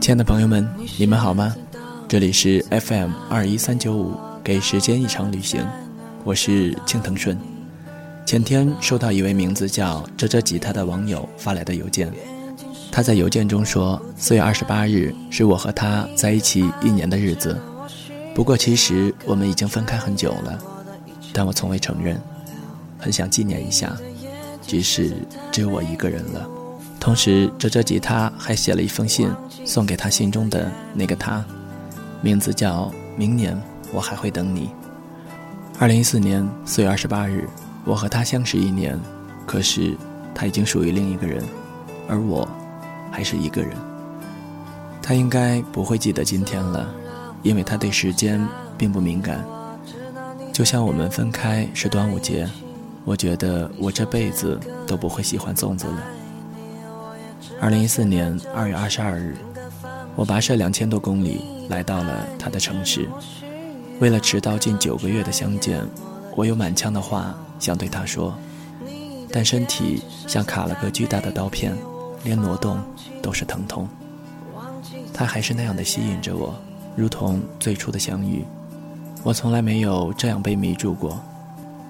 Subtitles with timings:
[0.00, 1.54] 亲爱的朋友们，你们好吗？
[2.06, 5.66] 这里是 FM 二一三九五，给时间一场旅行，
[6.24, 7.38] 我是青藤顺。
[8.26, 12.12] 前天收到一位名字叫遮遮吉他的网友发来的邮件，
[12.94, 17.60] 他在邮件中说，四月二十八日是我和他在一起一年的日子。
[18.36, 20.56] 不过其实我们已经分开很久了，
[21.32, 22.22] 但我从未承认，
[22.96, 23.96] 很想纪念一下，
[24.62, 25.12] 即使
[25.50, 26.48] 只有我一个人了。
[27.00, 29.28] 同时，遮遮吉他还写了一封信
[29.64, 31.44] 送给他心中的那个他，
[32.22, 33.60] 名字叫“明年
[33.92, 34.70] 我还会等你”。
[35.80, 37.48] 二零一四年四月二十八日，
[37.84, 38.96] 我和他相识一年，
[39.44, 39.96] 可是
[40.32, 41.42] 他已经属于另一个人，
[42.08, 42.48] 而我
[43.14, 43.70] 还是一个人。
[45.00, 46.92] 他应该不会记得今天了，
[47.44, 48.44] 因为他对时间
[48.76, 49.44] 并不敏感。
[50.52, 52.48] 就像我们分开是端午节，
[53.04, 56.02] 我觉得我这辈子都不会喜欢粽子了。
[57.60, 59.36] 二零一四年二月二十二日，
[60.16, 63.08] 我跋涉两千多公里来到了他的城市。
[64.00, 65.86] 为了迟到近九个月的相见，
[66.34, 68.36] 我有满腔的话想对他说，
[69.30, 71.76] 但身体像卡了个巨大的刀片，
[72.24, 72.82] 连挪动
[73.22, 73.88] 都是疼痛。
[75.12, 76.54] 他还是那样的吸引着我，
[76.96, 78.44] 如同最初的相遇。
[79.22, 81.18] 我从来没有这样被迷住过，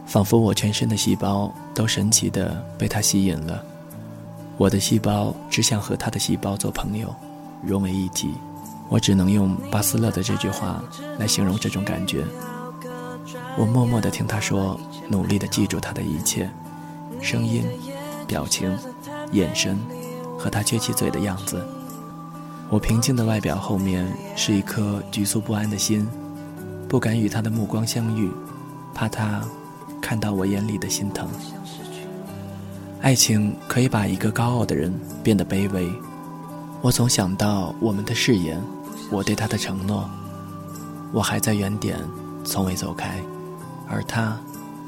[0.07, 3.65] 仿佛我全身的细胞都神奇的被他吸引了。
[4.57, 7.13] 我的细胞只想和他的细胞做朋友，
[7.63, 8.33] 融为一体。
[8.89, 10.85] 我只能用巴斯勒的这句话
[11.19, 12.23] 来形容这种感觉。
[13.57, 16.49] 我默默地听他说，努力地记住他的一切，
[17.21, 17.65] 声音、
[18.29, 18.77] 表情、
[19.33, 19.77] 眼神，
[20.45, 21.67] 和他撅起嘴的样子。
[22.69, 24.07] 我平静的外表后面
[24.37, 26.07] 是一颗局促不安的心，
[26.87, 28.31] 不敢与他的目光相遇，
[28.93, 29.43] 怕他
[30.03, 31.27] 看到我眼里的心疼。
[33.01, 35.91] 爱情可以把一个高傲的人变得卑微。
[36.83, 38.63] 我总想到我们的誓言，
[39.11, 40.07] 我对他的承诺。
[41.11, 41.99] 我还在原点，
[42.45, 43.19] 从未走开，
[43.89, 44.39] 而他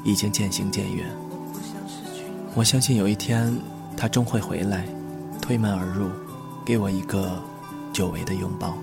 [0.03, 1.07] 已经渐行渐远。
[2.53, 3.57] 我相信有一天，
[3.95, 4.85] 他终会回来，
[5.47, 6.09] 推门而入，
[6.65, 7.41] 给我一个
[7.93, 8.77] 久违的拥抱。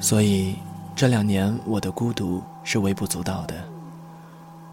[0.00, 0.54] 所以
[0.94, 3.64] 这两年我的孤独是微不足道的。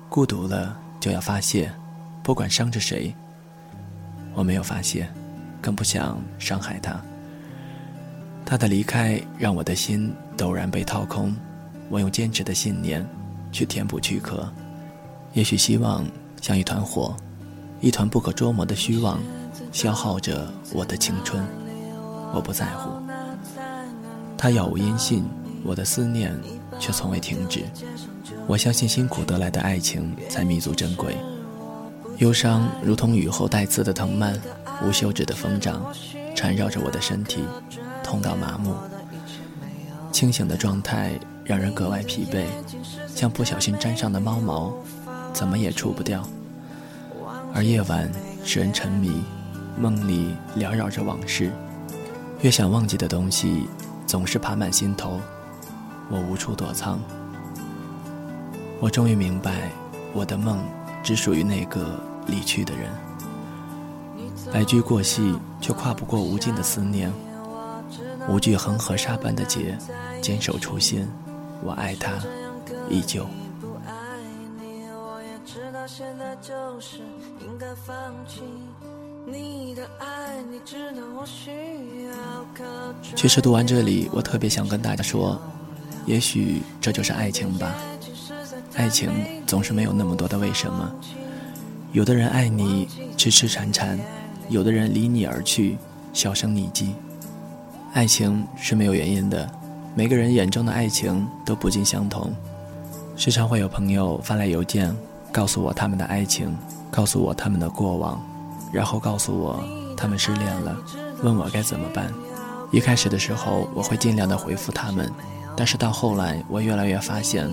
[0.08, 1.74] 孤独了就要发泄。
[2.22, 3.12] 不管伤着谁，
[4.36, 5.10] 我没有发泄，
[5.60, 7.02] 更不想伤害他。
[8.46, 11.36] 他的离开让我的心陡然被掏空，
[11.90, 13.04] 我用坚持的信念
[13.52, 14.48] 去填补躯壳。
[15.34, 16.06] 也许希望
[16.40, 17.18] 像一团火，
[17.82, 19.20] 一团不可捉摸的虚妄，
[19.72, 21.44] 消耗着我的青春。
[22.34, 22.92] 我不在乎。
[24.38, 25.26] 他杳无音信，
[25.64, 26.34] 我的思念
[26.80, 27.66] 却从未停止。
[28.48, 31.18] 我相信辛苦得来的爱情才弥足珍贵。
[32.18, 34.40] 忧伤如同雨后带刺的藤蔓，
[34.84, 35.86] 无休止的疯长，
[36.36, 37.44] 缠绕着我的身体，
[38.04, 38.74] 痛到麻木。
[40.12, 41.12] 清醒的状态
[41.44, 42.46] 让人格外疲惫，
[43.16, 44.74] 像不小心沾上的猫毛，
[45.34, 46.28] 怎么也除不掉。
[47.54, 48.10] 而夜晚
[48.44, 49.24] 使人沉迷，
[49.80, 51.52] 梦里缭绕着往事，
[52.42, 53.68] 越想忘记的东西，
[54.06, 55.20] 总是爬满心头，
[56.12, 57.00] 我无处躲藏。
[58.80, 59.72] 我终于明白，
[60.14, 60.60] 我的梦
[61.02, 62.00] 只属于那个。
[62.28, 62.92] 离去的人，
[64.54, 67.12] 白驹过隙，却跨不过无尽的思念。
[68.28, 69.76] 无惧恒河沙般的劫，
[70.22, 71.10] 坚守初心。
[71.64, 72.12] 我爱他，
[72.88, 73.26] 依旧。
[83.16, 85.40] 其实读完这里，我特别想跟大家说，
[86.06, 87.76] 也许这就是爱情吧。
[88.76, 89.12] 爱情
[89.46, 90.92] 总是没有那么多的为什么。
[91.92, 92.88] 有的人爱你
[93.18, 94.00] 痴痴缠缠，
[94.48, 95.78] 有的人离你而去
[96.14, 96.96] 销声匿迹。
[97.94, 99.50] 爱情是没有原因的，
[99.96, 102.32] 每个人眼中的爱情都不尽相同。
[103.16, 104.96] 时常会有朋友发来邮件，
[105.32, 106.56] 告诉我他们的爱情，
[106.92, 108.24] 告诉我他们的过往，
[108.72, 109.64] 然后告诉我
[109.96, 110.78] 他们失恋了，
[111.24, 112.14] 问我该怎么办。
[112.72, 115.12] 一开始的时候，我会尽量的回复他们，
[115.56, 117.50] 但是到后来，我越来越发现，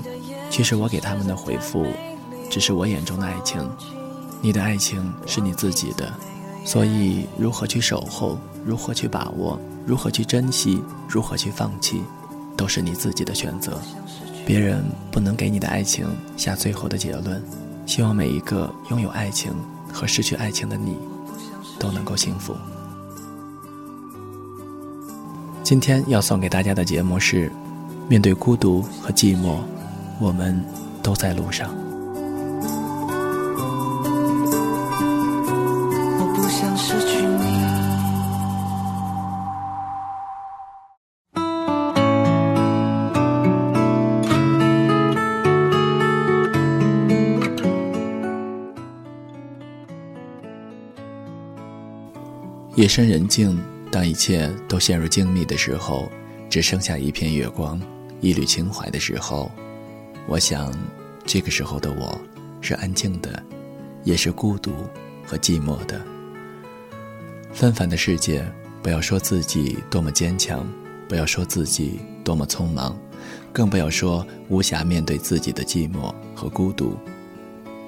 [0.50, 1.86] 其实我给他们的回复，
[2.50, 3.66] 只是我眼中的爱情。
[4.42, 6.12] 你的爱情是你自己的，
[6.64, 12.02] 所以如何去守候，如何去把握，如何去珍惜，如何去放弃，
[12.56, 13.80] 都是你自己的选择。
[14.44, 17.42] 别人不能给你的爱情下最后的结论。
[17.86, 19.52] 希望每一个拥有爱情
[19.92, 20.96] 和失去爱情的你，
[21.78, 22.54] 都能够幸福。
[25.62, 27.50] 今天要送给大家的节目是：
[28.08, 29.58] 面对孤独和寂寞，
[30.20, 30.64] 我们
[31.02, 31.85] 都在路上。
[52.76, 53.58] 夜深人静。
[53.90, 56.10] 当一切都陷入静谧的时候，
[56.50, 57.80] 只剩下一片月光、
[58.20, 59.50] 一缕情怀的时候，
[60.26, 60.74] 我想，
[61.24, 62.20] 这个时候的我，
[62.60, 63.42] 是安静的，
[64.04, 64.72] 也是孤独
[65.24, 66.04] 和寂寞的。
[67.52, 68.44] 纷繁的世界，
[68.82, 70.68] 不要说自己多么坚强，
[71.08, 72.98] 不要说自己多么匆忙，
[73.52, 76.94] 更不要说无暇面对自己的寂寞和孤独。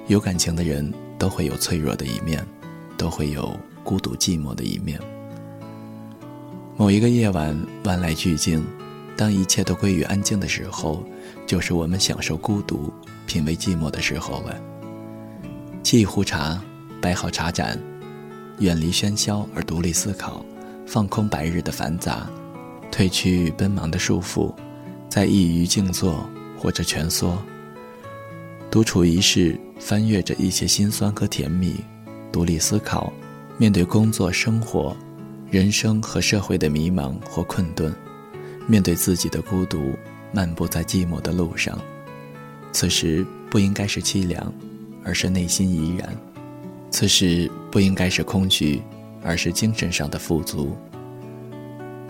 [0.07, 2.43] 有感情的人都会有脆弱的一面，
[2.99, 4.99] 都会有孤独寂寞的一面。
[6.75, 8.63] 某一个夜晚，万籁俱静，
[9.15, 11.03] 当一切都归于安静的时候，
[11.47, 12.93] 就是我们享受孤独、
[13.25, 14.61] 品味寂寞的时候了。
[15.81, 16.61] 沏一壶茶，
[17.01, 17.79] 摆好茶盏，
[18.59, 20.45] 远离喧嚣而独立思考，
[20.85, 22.29] 放空白日的繁杂，
[22.91, 24.53] 褪去奔忙的束缚，
[25.07, 27.41] 在一隅静坐或者蜷缩，
[28.69, 31.75] 独处一室，翻阅着一些心酸和甜蜜，
[32.31, 33.11] 独立思考，
[33.57, 34.95] 面对工作生活。
[35.51, 37.91] 人生和社会的迷茫或困顿，
[38.67, 39.97] 面对自己的孤独，
[40.31, 41.79] 漫步在寂寞的路上。
[42.71, 44.53] 此时不应该是凄凉，
[45.03, 46.07] 而是内心怡然；
[46.91, 48.79] 此时不应该是空虚，
[49.23, 50.77] 而是精神上的富足。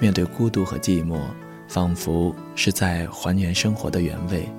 [0.02, 1.22] 面对孤独和寂寞，
[1.70, 4.50] 仿佛是在还原生活的原味，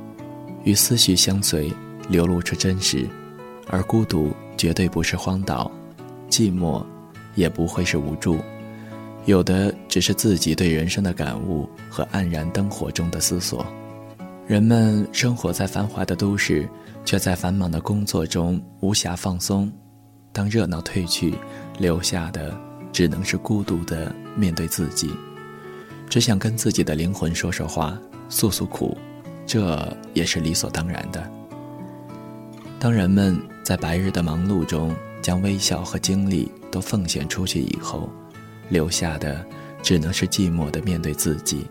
[0.64, 1.70] 与思绪相随，
[2.08, 3.06] 流露出真实。
[3.68, 5.72] 而孤独绝对不是荒岛，
[6.28, 6.84] 寂寞
[7.34, 8.36] 也不会是无助。
[9.24, 13.64] 有的只是自己对人生的感悟和黯然灯火中的思索。
[14.46, 16.68] 人们生活在繁华的都市，
[17.06, 19.72] 却在繁忙的工作中无暇放松。
[20.30, 21.32] 当热闹褪去，
[21.78, 22.54] 留下的
[22.92, 25.10] 只能是孤独的面对自己，
[26.06, 27.98] 只想跟自己的灵魂说说话，
[28.28, 28.94] 诉诉苦，
[29.46, 31.30] 这也是理所当然的。
[32.78, 38.10] 当人们在白日的忙碌中将微笑和精力都奉献出去以后，
[38.68, 39.44] 留下的
[39.82, 41.66] 只能是寂寞的面对自己，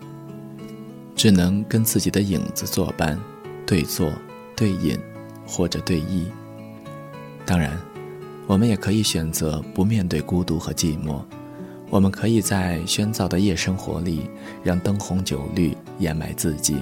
[1.16, 3.20] 只能跟自己的影子作伴，
[3.66, 4.12] 对坐、
[4.56, 4.98] 对饮，
[5.46, 6.26] 或者对弈。
[7.46, 7.78] 当然，
[8.46, 11.22] 我们也可以选择不面对孤独和寂寞。
[11.90, 14.30] 我们可以在喧噪的夜生活里，
[14.64, 16.78] 让灯红酒绿掩埋自己。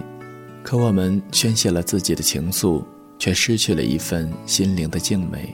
[0.62, 2.83] 可我们宣泄了自己的情愫，
[3.19, 5.54] 却失去了一份心灵的静美。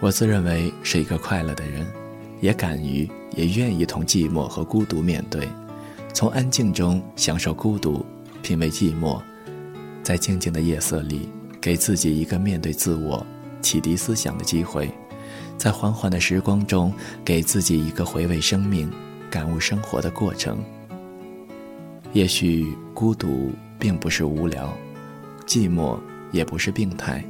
[0.00, 1.86] 我自认为是一个快乐的人。
[2.40, 3.06] 也敢于，
[3.36, 5.46] 也愿意同寂寞和孤独面对，
[6.14, 8.02] 从安静中享受孤独，
[8.42, 9.20] 品味寂寞，
[10.02, 11.28] 在静静的夜色里，
[11.60, 13.26] 给自己一个面对自我、
[13.60, 14.90] 启迪思想的机会，
[15.58, 16.90] 在缓缓的时光中，
[17.22, 18.90] 给自己一个回味生命、
[19.30, 20.64] 感悟生活的过程。
[22.14, 24.74] 也许孤独并不是无聊，
[25.46, 25.98] 寂寞
[26.32, 27.24] 也不是病态，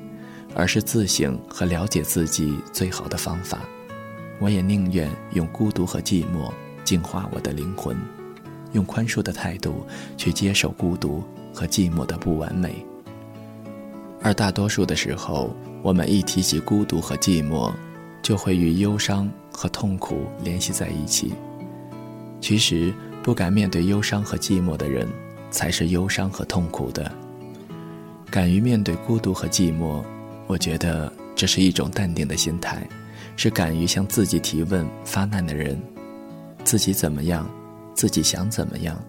[0.55, 3.61] 而是自省和了解自己最好的方法。
[4.39, 6.53] 我也宁愿用孤独和寂寞
[6.85, 7.97] 净化我的灵魂，
[8.73, 9.87] 用宽恕的态度
[10.17, 12.85] 去接受孤独和寂寞的不完美。
[14.23, 17.73] 而大多数的时候，我们一提起孤独和寂寞，
[18.23, 21.33] 就会与忧伤和痛苦联系在一起。
[22.41, 22.93] 其实，
[23.23, 25.07] 不敢面对忧伤和寂寞的人，
[25.51, 27.11] 才是忧伤和痛苦的。
[28.31, 30.03] 敢于面对孤独和寂寞，
[30.47, 32.87] 我觉得这是一种淡定的心态。
[33.37, 35.81] 是敢于向自己提问、发难的人，
[36.63, 37.49] 自己怎么样，
[37.95, 39.03] 自己想怎么样，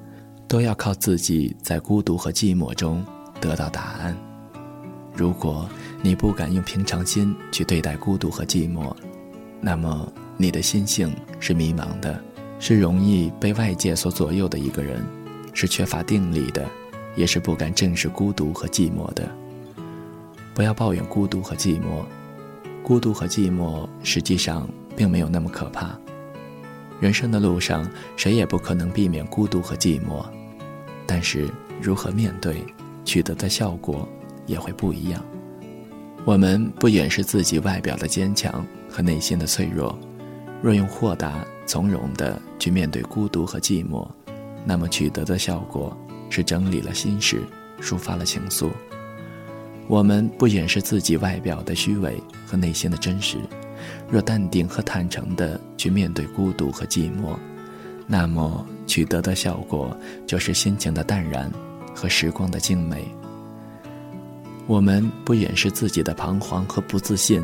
[0.47, 3.05] 都要靠自己在孤独和寂寞中
[3.41, 4.15] 得到答案。
[5.13, 5.67] 如果
[6.01, 8.95] 你不敢用平常心去对待孤独和寂寞，
[9.59, 12.17] 那么你的心性是迷茫的，
[12.57, 15.05] 是容易被外界所左右的一个人，
[15.53, 16.65] 是缺乏定力的，
[17.15, 19.29] 也是不敢正视孤独和寂寞的。
[20.53, 22.03] 不要抱怨孤独和寂寞。
[22.83, 25.97] 孤独和寂寞实际上并没有那么可怕。
[26.99, 30.25] 人生的路上，谁也不可能避免孤独和寂寞，
[31.05, 31.49] 但是
[31.81, 32.63] 如何面对，
[33.05, 34.07] 取得的效果
[34.45, 35.23] 也会不一样。
[36.25, 39.97] 我们不掩饰自己外表的坚强和内心的脆弱，
[40.61, 44.07] 若用豁达从容的去面对孤独和寂寞，
[44.63, 45.97] 那么取得的效果
[46.31, 47.43] 是整理了心事，
[47.79, 48.71] 抒发了情愫。
[49.87, 53.37] 我们不掩饰自己外表的虚伪和内心的真实，
[54.09, 57.35] 若淡定和坦诚地去面对孤独和寂寞，
[58.07, 59.95] 那么取得的效果
[60.25, 61.51] 就是心情的淡然
[61.93, 63.05] 和时光的静美。
[64.67, 67.43] 我们不掩饰自己的彷徨和不自信，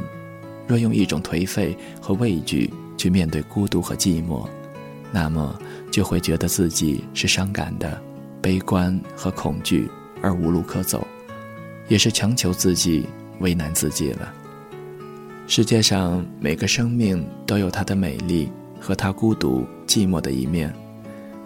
[0.65, 4.47] 若用一种颓废和畏惧去面对孤独和寂寞，
[5.11, 5.59] 那么
[5.91, 8.01] 就会觉得自己是伤感的、
[8.41, 9.89] 悲观和恐惧
[10.21, 11.05] 而无路可走，
[11.87, 13.05] 也是强求自己、
[13.39, 14.33] 为难自己了。
[15.47, 20.73] 世界上每个生命都有它的美丽和它孤独寂寞的一面，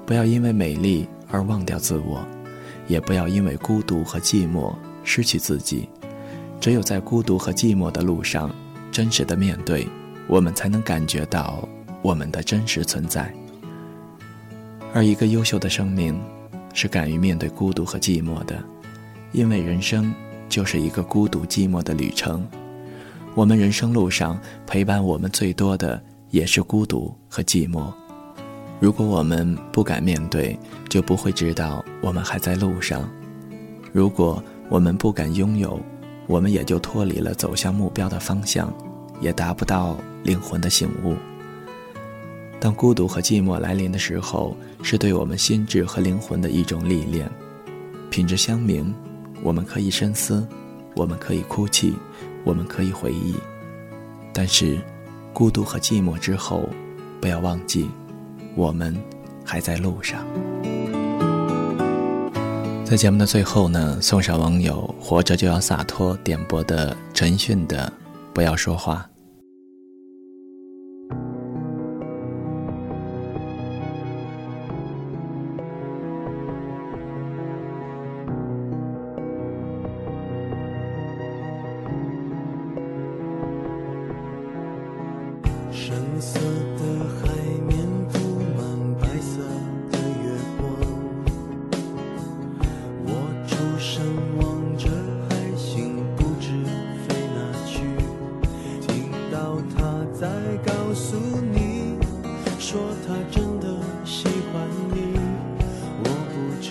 [0.06, 2.26] 不要因为美丽而忘掉自我，
[2.88, 5.88] 也不要因为孤独和寂寞失去自己。
[6.60, 8.54] 只有在孤独和寂寞的路上，
[8.92, 9.88] 真实的面对，
[10.28, 11.68] 我们才能感觉到
[12.02, 13.34] 我们的真实存在。
[14.94, 16.20] 而一个优秀的生命，
[16.74, 18.62] 是敢于面对孤独和寂寞的，
[19.32, 20.14] 因为人生
[20.50, 22.48] 就是一个孤独寂寞的旅程。
[23.34, 27.92] 我们人生路上陪伴我们最多的也是孤独和寂寞。
[28.80, 30.58] 如果我们不敢面对，
[30.90, 33.04] 就不会知道我们还在路上；
[33.94, 35.80] 如果我们不敢拥有，
[36.28, 38.74] 我们也就脱离了走向目标的方向，
[39.20, 41.16] 也达不到灵魂的醒悟。
[42.62, 47.28] 当孤独和寂寞来临的时候，是对我们心智和灵魂的一种历练。
[48.12, 48.94] 品质相明，
[49.42, 50.48] 我们可以深思，
[50.96, 51.96] 我们可以哭泣。
[52.44, 53.36] 我们可以回忆，
[54.34, 54.80] 但是
[55.32, 56.68] 孤独和寂寞之后，
[57.20, 57.88] 不要忘记，
[58.56, 58.96] 我们
[59.46, 60.26] 还在路上。
[62.84, 67.94] 在节目的最后呢，送上网友“活着就要洒脱”点播的陈迅的
[68.34, 69.08] 《不要说话》。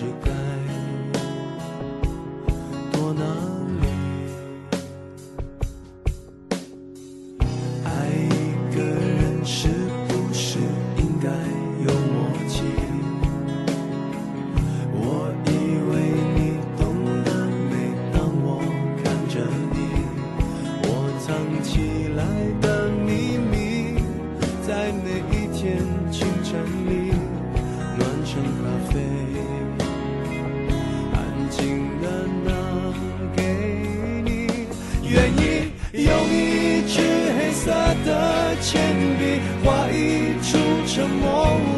[0.01, 0.30] she
[40.93, 41.70] 沉默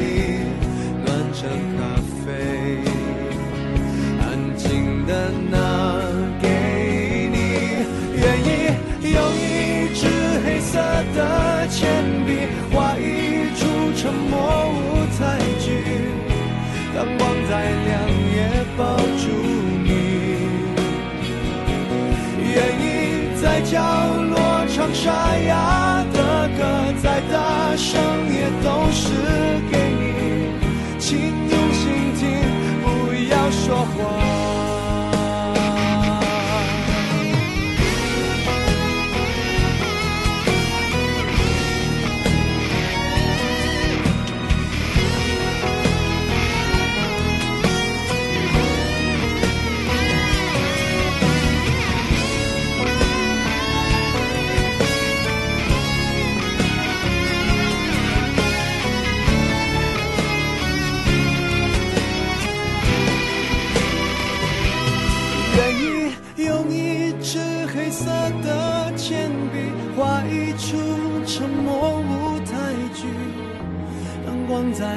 [0.00, 0.40] 里
[1.04, 1.78] 暖着咖
[2.24, 2.80] 啡
[4.20, 6.00] 安静的拿
[6.40, 7.36] 给你
[8.16, 8.48] 愿意
[9.12, 10.00] 用一支
[10.44, 10.80] 黑色
[11.14, 13.60] 的铅笔画一出
[13.94, 15.68] 沉默舞台剧
[16.94, 17.90] 灯光再亮
[18.34, 19.28] 也抱住
[19.84, 19.90] 你。
[22.52, 23.78] 愿意在角
[24.30, 26.58] 落唱沙哑的歌
[27.02, 28.09] 再大声
[31.10, 32.38] 请用心听，
[32.84, 34.29] 不要说谎。
[74.80, 74.96] 再亮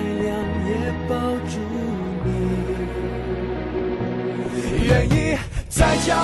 [0.66, 0.72] 也
[1.10, 1.14] 抱
[1.50, 1.60] 住
[2.24, 2.28] 你。
[4.86, 5.38] 愿意
[5.68, 6.16] 在角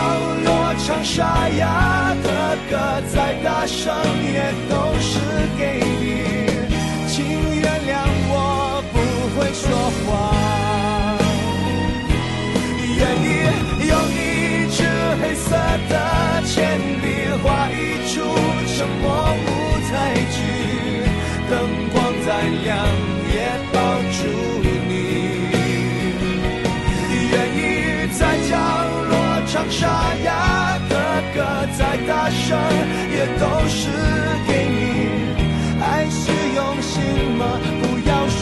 [0.45, 0.47] 落
[0.77, 2.77] 唱沙哑的歌，
[3.13, 5.19] 再大声也都是
[5.57, 6.01] 给你。
[7.09, 7.15] 请
[7.59, 7.91] 原谅
[8.29, 8.95] 我不
[9.35, 9.67] 会说
[10.05, 10.38] 话。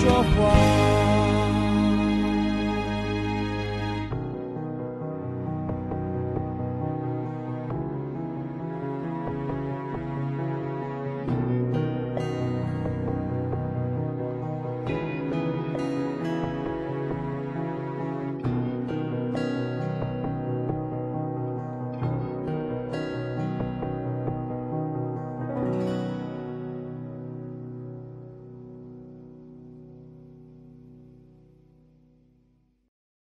[0.07, 0.76] 说谎